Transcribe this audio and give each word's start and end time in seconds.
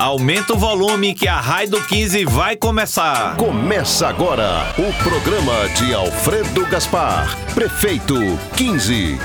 Aumenta 0.00 0.54
o 0.54 0.56
volume 0.56 1.12
que 1.12 1.28
a 1.28 1.38
Raio 1.38 1.72
15 1.86 2.24
vai 2.24 2.56
começar. 2.56 3.36
Começa 3.36 4.08
agora 4.08 4.72
o 4.78 4.90
programa 5.04 5.68
de 5.76 5.92
Alfredo 5.92 6.64
Gaspar, 6.64 7.36
prefeito 7.54 8.14
15. 8.56 9.18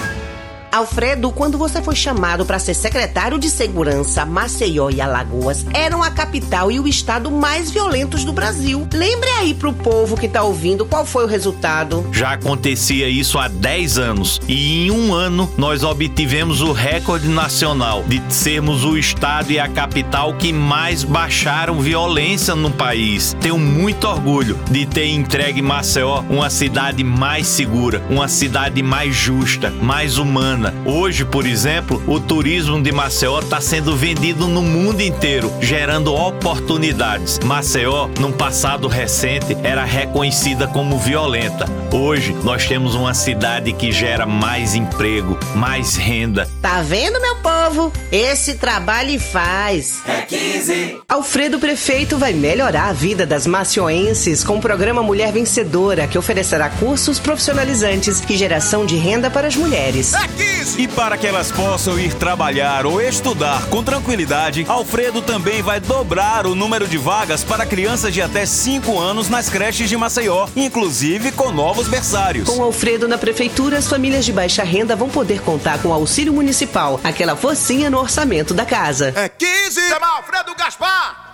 Alfredo, 0.76 1.32
quando 1.32 1.58
você 1.58 1.82
foi 1.82 1.96
chamado 1.96 2.46
para 2.46 2.60
ser 2.60 2.74
secretário 2.74 3.40
de 3.40 3.50
Segurança, 3.50 4.26
Maceió 4.26 4.90
e 4.90 5.00
Alagoas 5.00 5.66
eram 5.74 6.04
a 6.04 6.12
capital 6.12 6.70
e 6.70 6.82
o 6.82 6.86
estado 6.86 7.32
mais 7.32 7.72
violentos 7.72 8.26
do 8.26 8.34
Brasil. 8.34 8.86
Lembre 8.94 9.30
aí 9.40 9.54
pro 9.54 9.72
povo 9.72 10.18
que 10.18 10.28
tá 10.28 10.44
ouvindo 10.44 10.86
qual 10.86 11.06
foi 11.06 11.24
o 11.24 11.28
resultado. 11.28 12.06
Já 12.12 12.34
acontecia 12.34 13.08
isso 13.08 13.40
há 13.40 13.48
10 13.48 13.98
anos 13.98 14.42
e 14.50 14.86
em 14.86 14.92
um 14.92 15.14
ano 15.14 15.50
nós 15.58 15.82
obtivemos 15.82 16.60
o 16.60 16.74
recorde 16.74 17.30
nacional 17.30 18.04
de 18.04 18.22
sermos 18.28 18.84
o 18.84 18.98
estado 18.98 19.54
e 19.54 19.60
a 19.60 19.70
capital 19.70 20.34
que 20.34 20.52
mais 20.52 21.06
baixaram 21.06 21.80
violência 21.80 22.54
no 22.54 22.70
país. 22.70 23.34
Tenho 23.40 23.58
muito 23.58 24.10
orgulho 24.10 24.60
de 24.70 24.86
ter 24.86 25.08
entregue 25.08 25.62
Maceió 25.62 26.22
uma 26.30 26.50
cidade 26.50 27.02
mais 27.02 27.48
segura, 27.48 28.04
uma 28.10 28.28
cidade 28.28 28.84
mais 28.84 29.16
justa, 29.16 29.70
mais 29.82 30.18
humana 30.18 30.65
Hoje, 30.86 31.26
por 31.26 31.46
exemplo, 31.46 32.02
o 32.08 32.20
turismo 32.20 32.82
de 32.82 32.92
Maceió 32.92 33.40
está 33.40 33.60
sendo 33.60 33.96
vendido 33.96 34.48
no 34.48 34.62
mundo 34.62 35.02
inteiro, 35.02 35.52
gerando 35.62 36.14
oportunidades. 36.14 37.40
Maceió, 37.44 38.10
num 38.20 38.32
passado 38.32 38.88
recente, 38.88 39.58
era 39.64 39.84
reconhecida 39.84 40.68
como 40.68 40.98
violenta. 40.98 41.66
Hoje, 41.92 42.36
nós 42.44 42.66
temos 42.66 42.96
uma 42.96 43.14
cidade 43.14 43.74
que 43.74 43.92
gera 43.92 44.26
mais 44.26 44.76
emprego, 44.76 45.38
mais 45.56 45.96
renda. 45.96 46.48
Tá 46.62 46.82
vendo, 46.82 47.22
meu 47.22 47.36
povo? 47.38 47.92
Esse 48.12 48.56
trabalho 48.56 49.20
faz. 49.20 50.02
É 50.08 50.22
15. 50.22 51.02
Alfredo 51.08 51.60
Prefeito 51.60 52.18
vai 52.18 52.34
melhorar 52.34 52.90
a 52.90 52.94
vida 52.94 53.26
das 53.26 53.48
macioenses 53.48 54.44
com 54.44 54.58
o 54.58 54.62
programa 54.62 55.02
Mulher 55.02 55.32
Vencedora, 55.32 56.08
que 56.08 56.18
oferecerá 56.18 56.70
cursos 56.70 57.20
profissionalizantes 57.20 58.24
e 58.28 58.38
geração 58.38 58.86
de 58.86 58.96
renda 58.96 59.30
para 59.30 59.48
as 59.48 59.56
mulheres. 59.56 60.14
É 60.14 60.28
15. 60.28 60.55
E 60.78 60.88
para 60.88 61.18
que 61.18 61.26
elas 61.26 61.52
possam 61.52 61.98
ir 62.00 62.14
trabalhar 62.14 62.86
ou 62.86 63.02
estudar 63.02 63.66
com 63.68 63.84
tranquilidade, 63.84 64.66
Alfredo 64.68 65.22
também 65.22 65.62
vai 65.62 65.80
dobrar 65.80 66.46
o 66.46 66.56
número 66.56 66.88
de 66.88 66.98
vagas 66.98 67.44
para 67.44 67.66
crianças 67.66 68.14
de 68.14 68.22
até 68.22 68.46
5 68.46 69.00
anos 69.00 69.30
nas 69.30 69.50
creches 69.50 69.88
de 69.88 69.96
Maceió, 69.96 70.48
inclusive 70.56 71.32
com 71.32 71.52
novos 71.52 71.88
berçários. 71.88 72.50
Com 72.50 72.62
Alfredo 72.62 73.08
na 73.08 73.18
prefeitura, 73.18 73.78
as 73.78 73.88
famílias 73.88 74.26
de 74.26 74.34
baixa 74.34 74.64
renda 74.64 74.96
vão 74.96 75.10
poder 75.10 75.42
contar 75.42 75.82
com 75.82 75.94
auxílio 75.94 76.34
municipal, 76.34 77.00
aquela 77.04 77.36
focinha 77.36 77.90
no 77.90 78.00
orçamento 78.00 78.54
da 78.54 78.66
casa. 78.66 79.14
É 79.16 79.30
15! 79.30 79.82
Chama 79.90 80.08
Alfredo 80.18 80.56
Gaspar! 80.56 81.26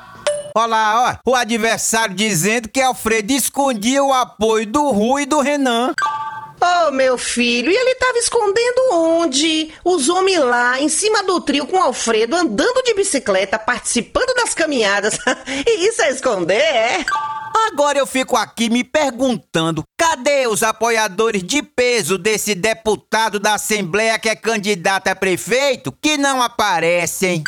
Olha 0.54 0.68
lá, 0.68 1.20
ó, 1.26 1.32
o 1.32 1.36
adversário 1.36 2.14
dizendo 2.14 2.68
que 2.68 2.82
Alfredo 2.82 3.32
escondia 3.32 4.04
o 4.04 4.12
apoio 4.12 4.68
do 4.68 4.92
Rui 4.92 5.24
e 5.24 5.26
do 5.26 5.40
Renan. 5.40 5.94
Oh, 6.64 6.92
meu 6.92 7.18
filho, 7.18 7.72
e 7.72 7.76
ele 7.76 7.96
tava 7.96 8.18
escondendo 8.20 8.94
onde? 8.94 9.74
Os 9.84 10.10
homens 10.10 10.38
lá, 10.40 10.80
em 10.80 10.90
cima 10.90 11.24
do 11.24 11.42
trio 11.42 11.66
com 11.66 11.78
o 11.78 11.82
Alfredo, 11.82 12.36
andando 12.36 12.84
de 12.84 12.94
bicicleta, 12.94 13.58
participando 13.58 14.36
das 14.36 14.54
caminhadas. 14.54 15.18
e 15.66 15.88
isso 15.88 16.04
é 16.04 16.12
esconder, 16.12 16.62
é? 16.62 17.06
Agora 17.68 17.98
eu 17.98 18.06
fico 18.06 18.38
aqui 18.38 18.70
me 18.70 18.84
perguntando: 18.84 19.84
cadê 19.98 20.46
os 20.46 20.62
apoiadores 20.62 21.44
de 21.44 21.64
peso 21.64 22.18
desse 22.18 22.54
deputado 22.54 23.40
da 23.40 23.56
Assembleia 23.56 24.20
que 24.20 24.30
é 24.30 24.36
candidato 24.36 25.08
a 25.08 25.16
prefeito 25.16 25.92
que 25.92 26.16
não 26.16 26.42
aparecem? 26.42 27.44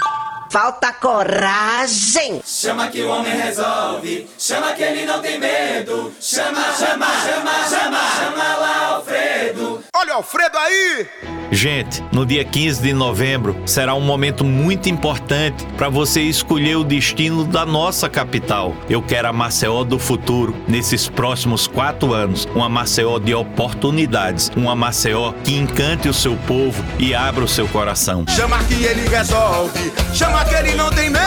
Falta 0.53 0.93
coragem! 0.93 2.39
Chama 2.45 2.87
que 2.89 3.01
o 3.01 3.09
homem 3.09 3.35
resolve, 3.35 4.29
chama 4.37 4.73
que 4.73 4.83
ele 4.83 5.03
não 5.03 5.19
tem 5.19 5.39
medo. 5.39 6.13
Chama, 6.21 6.61
chama, 6.77 7.07
chama, 7.07 7.67
chama, 7.67 7.99
chama 8.19 8.57
lá, 8.57 8.87
Alfredo. 8.89 9.82
Alfredo 10.13 10.55
aí! 10.59 11.07
Gente, 11.51 12.03
no 12.11 12.23
dia 12.23 12.45
15 12.45 12.81
de 12.81 12.93
novembro 12.93 13.55
será 13.65 13.95
um 13.95 14.01
momento 14.01 14.43
muito 14.43 14.87
importante 14.87 15.65
para 15.75 15.89
você 15.89 16.21
escolher 16.21 16.75
o 16.75 16.83
destino 16.83 17.43
da 17.43 17.65
nossa 17.65 18.07
capital. 18.07 18.75
Eu 18.87 19.01
quero 19.01 19.27
a 19.27 19.33
Maceió 19.33 19.83
do 19.83 19.97
futuro 19.97 20.55
nesses 20.67 21.09
próximos 21.09 21.65
quatro 21.65 22.13
anos. 22.13 22.47
Uma 22.53 22.69
Maceió 22.69 23.17
de 23.17 23.33
oportunidades. 23.33 24.51
Uma 24.55 24.75
Maceió 24.75 25.33
que 25.43 25.55
encante 25.55 26.07
o 26.07 26.13
seu 26.13 26.35
povo 26.47 26.83
e 26.99 27.15
abra 27.15 27.43
o 27.43 27.47
seu 27.47 27.67
coração. 27.67 28.23
Chama 28.29 28.63
que 28.65 28.75
ele 28.83 29.07
resolve, 29.07 29.91
chama 30.13 30.45
que 30.45 30.53
ele 30.53 30.75
não 30.75 30.91
tem 30.91 31.09
medo. 31.09 31.23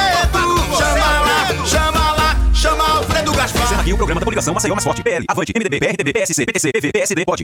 Chama 0.77 1.21
lá, 1.21 1.67
chama 1.67 2.13
lá, 2.13 2.37
chama 2.55 2.85
Alfredo 2.99 3.33
Gaspar. 3.33 3.63
Encerra 3.65 3.81
aqui 3.81 3.93
o 3.93 3.97
programa 3.97 4.21
da 4.21 4.25
coligação 4.25 4.55
Maceió 4.55 4.75
Mais 4.75 4.85
Forte, 4.85 5.03
PL, 5.03 5.25
Avante, 5.29 5.53
MDB, 5.57 5.79
PRTB, 5.79 6.13
PSC, 6.13 6.47
PTC, 6.47 6.73
PV, 6.73 6.93
PSD, 6.93 7.25
pode. 7.25 7.35